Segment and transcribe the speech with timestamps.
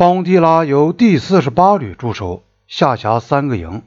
[0.00, 3.82] 邦迪拉由第四十八旅驻守，下辖三个营，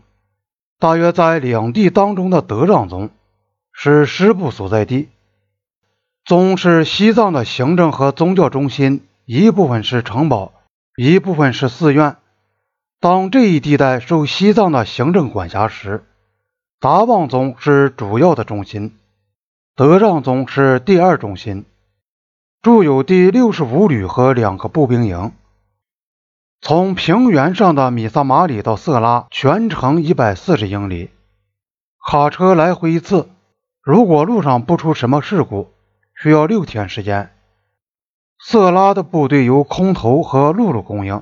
[0.77, 3.09] 大约在两地当中的德让宗
[3.71, 5.09] 是师部所在地。
[6.23, 10.53] 宗是西藏的行政和宗教中心，一部分是城堡，
[10.95, 12.17] 一部分是寺院。
[12.99, 16.03] 当这一地带受西藏的行政管辖时，
[16.79, 18.95] 达旺宗是主要的中心，
[19.75, 21.65] 德让宗是第二中心。
[22.61, 25.31] 驻有第六十五旅和两个步兵营。
[26.65, 31.09] 从平原上的米萨马里到色拉，全程一百四十英里，
[32.09, 33.27] 卡车来回一次。
[33.81, 35.73] 如果路上不出什么事故，
[36.15, 37.31] 需要六天时间。
[38.39, 41.21] 色拉的部队由空投和陆路供应。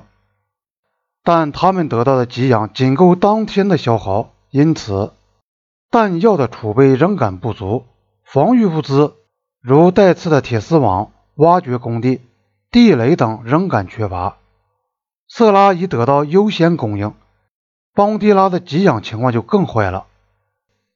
[1.24, 5.12] 但他们得到的给养仅够当天的消耗，因此
[5.90, 7.84] 弹药的储备仍感不足，
[8.22, 9.16] 防御物资
[9.60, 12.20] 如带刺的铁丝网、挖掘工地、
[12.70, 14.36] 地雷等仍感缺乏。
[15.34, 17.14] 色拉已得到优先供应，
[17.94, 20.04] 邦迪拉的给养情况就更坏了。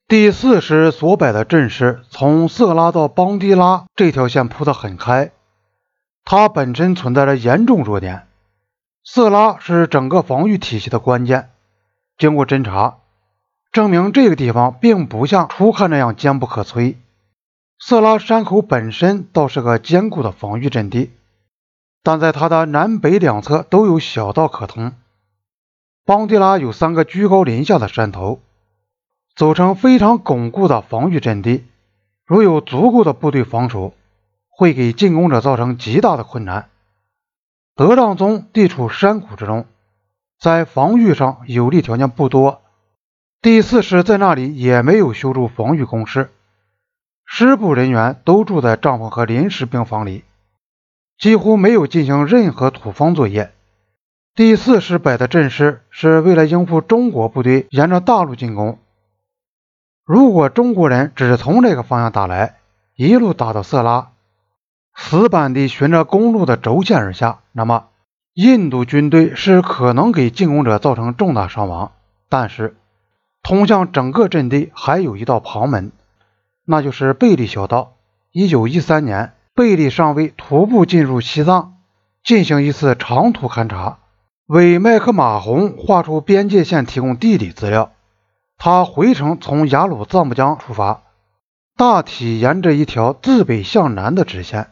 [0.07, 5.31] 第四师所摆的阵势从色拉到邦迪拉这条线铺得很开，
[6.23, 8.27] 它本身存在着严重弱点。
[9.03, 11.49] 色拉是整个防御体系的关键。
[12.15, 12.97] 经过侦查，
[13.71, 16.97] 证明这个地方并不像初看那样坚不可摧。
[17.79, 21.11] 色拉山口本身倒是个坚固的防御阵地，
[22.03, 24.93] 但在它的南北两侧都有小道可通。
[26.05, 28.39] 邦迪拉有三个居高临下的山头，
[29.35, 31.65] 组成非常巩固的防御阵地。
[32.25, 33.93] 如有足够的部队防守，
[34.49, 36.69] 会给进攻者造成极大的困难。
[37.75, 39.65] 德让宗地处山谷之中，
[40.39, 42.61] 在防御上有利条件不多。
[43.41, 46.31] 第四师在那里也没有修筑防御工事，
[47.25, 50.23] 师部人员都住在帐篷和临时病房里，
[51.17, 53.51] 几乎没有进行任何土方作业。
[54.35, 58.77] 第四师摆的阵势是为了应付中国部队沿着大陆进攻。
[60.05, 62.57] 如果中国人只从这个方向打来，
[62.95, 64.11] 一路打到色拉。
[64.95, 67.87] 死板地循着公路的轴线而下，那么
[68.33, 71.91] 印度军队是可能给进攻者造成重大伤亡。
[72.29, 72.75] 但是，
[73.41, 75.91] 通向整个阵地还有一道旁门，
[76.65, 77.93] 那就是贝利小道。
[78.31, 81.77] 一九一三年，贝利上尉徒步进入西藏，
[82.23, 83.97] 进行一次长途勘察，
[84.45, 87.89] 为麦克马洪画出边界线提供地理资料。
[88.59, 91.01] 他回程从雅鲁藏布江出发，
[91.75, 94.67] 大体沿着一条自北向南的直线。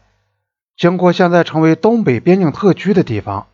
[0.78, 3.47] 经过现在成为东北边境特区的地方，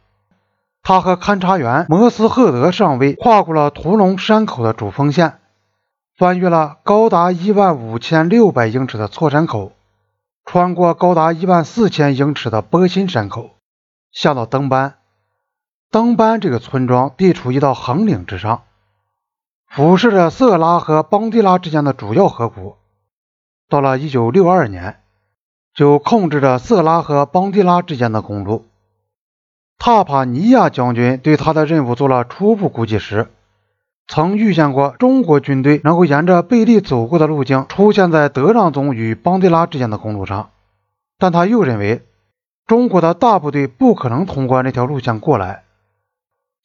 [0.83, 5.35] 他和勘察员摩斯赫德上尉跨过了屠龙山口的主峰线，
[6.17, 9.71] 翻越了高达一万五千六百英尺的错山口，
[10.45, 13.51] 穿过高达一万四千英尺的波心山口，
[14.11, 14.95] 下到登班。
[15.89, 18.63] 登班这个村庄地处一道横岭之上，
[19.67, 22.77] 俯视着色拉和邦迪拉之间的主要河谷。
[23.69, 24.97] 到了一九六二年。
[25.73, 28.65] 就控制着色拉和邦迪拉之间的公路。
[29.77, 33.31] 塔帕尼亚将军对他的任务做了初步估计时，
[34.13, 40.49] 曾预见过中国军队能够沿着贝利走过的路径出现在德让宗与邦迪拉之间的公路上，
[41.17, 42.03] 但他又认为
[42.67, 45.63] 中国的大部队不可能通过那条路线过来。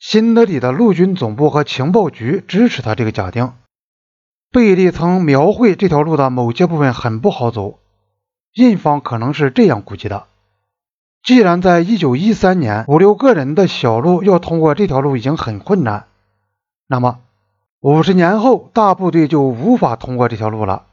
[0.01, 3.53] 新德里的陆军总部和情报局支持他这个假定。
[4.51, 7.79] 贝利曾描绘这条路的某些部分很不好走。
[8.55, 10.27] 印方可能是这样估计的：
[11.23, 16.07] 既然在一九一三年五六个人的小路要通过这条路已经很困难，
[16.89, 17.21] 那么
[17.89, 20.87] 五十年后大部队就无法通过这条路了。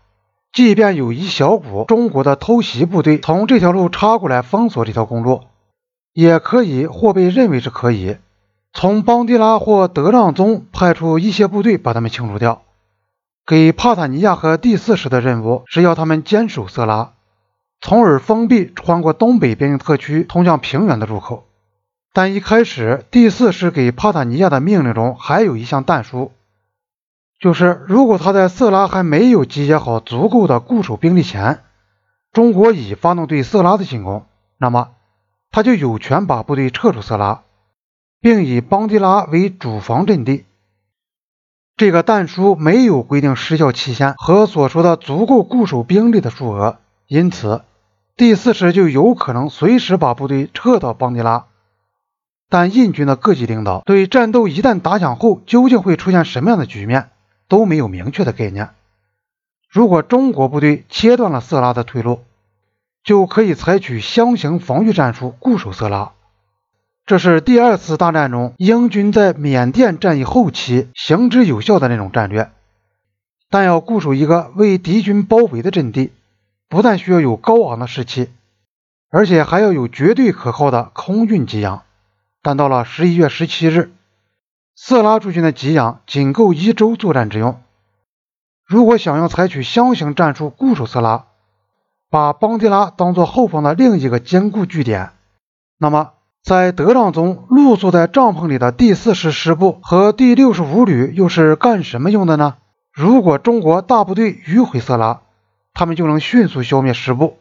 [0.51, 5.41] 即便有一小股中国的偷袭部队从这条路插过来封锁这条公路，
[6.13, 8.17] 也可以或被认为是可以
[8.73, 12.61] 从邦迪拉或德让宗派出一些部队把他们清除掉。
[13.43, 17.13] 给帕塔尼亚和第四师的任务是要他们坚守色拉。
[17.81, 21.45] 从而封闭穿过东北边境特区通向平原的入口。
[22.13, 26.31] 但一开始，第四师给帕塔尼亚的命令中还有一项弹书，
[27.39, 31.59] 就是如果他在色拉还没有集结好足够的固守兵力前，
[32.31, 34.25] 中国已发动对色拉的进攻，
[34.57, 34.91] 那么
[35.51, 37.43] 他就有权把部队撤出色拉，
[38.21, 40.45] 并以邦迪拉为主防阵地。
[41.75, 46.77] 这个弹书没有规定失效期限和所说的足够固守兵力的数额，
[47.07, 47.63] 因此。
[48.15, 51.47] 第四师就有可能随时把部队撤到邦迪拉，
[52.47, 57.09] 但印军的各级领导对战斗一旦打响后究竟会出现什么样的局面
[57.53, 58.71] 都没有明确的概念。
[59.69, 62.23] 如果中国部队切断了色拉的退路，
[63.03, 66.13] 就可以采取箱型防御战术固守色拉；
[67.05, 72.49] 这是第二次大战中英军在缅甸战役后期行之有效的那种战略。
[73.51, 76.11] 但要固守一个为敌军包围的阵地，
[76.69, 78.31] 不但需要有高昂的士气，
[79.11, 81.83] 而且还要有绝对可靠的空运给养。
[82.41, 83.91] 但到了十一月十七日，
[84.75, 87.61] 色拉诸军的给养仅够一周作战之用。
[88.65, 91.25] 如果想要采取箱型战术固守色拉，
[92.09, 95.11] 把邦迪拉当做后方的另一个坚固据点，
[95.77, 96.11] 那么。
[96.43, 102.57] 在德让宗露宿在帐篷里的第四师师部和第六十五旅又是干什么用的呢？
[102.91, 105.21] 如果中国大部队迂回色拉，
[105.73, 107.37] 他们就能迅速消灭师部。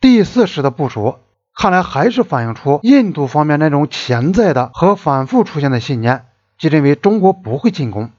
[0.00, 1.16] 第四师的部署
[1.54, 6.24] 看来还是反映出印度方面那种潜在的和反复出现的信念，
[6.58, 8.10] 即认为中国不会进攻。